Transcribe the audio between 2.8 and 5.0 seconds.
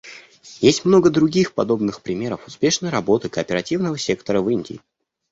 работы кооперативного сектора в Индии.